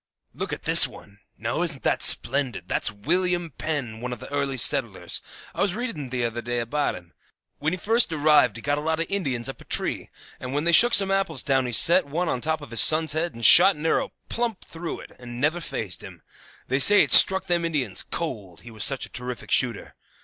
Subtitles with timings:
[0.33, 1.19] "Look at this one.
[1.37, 2.67] Now, isn't that splendid?
[2.67, 5.21] That's William Penn, one of the early settlers.
[5.53, 7.13] I was reading t'other day about him.
[7.59, 10.09] When he first arrived he got a lot of Indians up a tree,
[10.39, 13.13] and when they shook some apples down he set one on top of his son's
[13.13, 16.23] head and shot an arrow plump through it and never fazed him.
[16.67, 19.93] They say it struck them Indians cold, he was such a terrific shooter.